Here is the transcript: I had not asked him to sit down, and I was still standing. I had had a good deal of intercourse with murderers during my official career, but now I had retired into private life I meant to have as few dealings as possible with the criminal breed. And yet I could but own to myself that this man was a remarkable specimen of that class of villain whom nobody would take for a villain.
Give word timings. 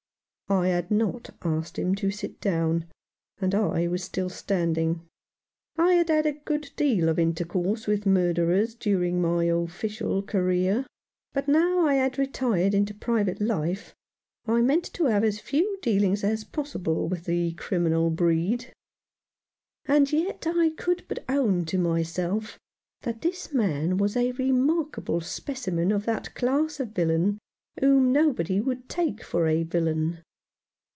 I 0.49 0.67
had 0.67 0.91
not 0.91 1.29
asked 1.45 1.79
him 1.79 1.95
to 1.95 2.11
sit 2.11 2.41
down, 2.41 2.83
and 3.39 3.55
I 3.55 3.87
was 3.87 4.03
still 4.03 4.27
standing. 4.27 5.07
I 5.77 5.93
had 5.93 6.09
had 6.09 6.25
a 6.25 6.33
good 6.33 6.71
deal 6.75 7.07
of 7.07 7.17
intercourse 7.17 7.87
with 7.87 8.05
murderers 8.05 8.75
during 8.75 9.21
my 9.21 9.45
official 9.45 10.21
career, 10.21 10.85
but 11.31 11.47
now 11.47 11.85
I 11.87 11.93
had 11.93 12.17
retired 12.17 12.73
into 12.73 12.93
private 12.93 13.39
life 13.39 13.95
I 14.45 14.61
meant 14.61 14.83
to 14.95 15.05
have 15.05 15.23
as 15.23 15.39
few 15.39 15.77
dealings 15.81 16.21
as 16.21 16.43
possible 16.43 17.07
with 17.07 17.23
the 17.23 17.53
criminal 17.53 18.09
breed. 18.09 18.73
And 19.85 20.11
yet 20.11 20.43
I 20.45 20.71
could 20.75 21.05
but 21.07 21.23
own 21.29 21.63
to 21.67 21.77
myself 21.77 22.59
that 23.03 23.21
this 23.21 23.53
man 23.53 23.95
was 23.95 24.17
a 24.17 24.33
remarkable 24.33 25.21
specimen 25.21 25.93
of 25.93 26.03
that 26.07 26.35
class 26.35 26.81
of 26.81 26.89
villain 26.89 27.39
whom 27.79 28.11
nobody 28.11 28.59
would 28.59 28.89
take 28.89 29.23
for 29.23 29.47
a 29.47 29.63
villain. 29.63 30.19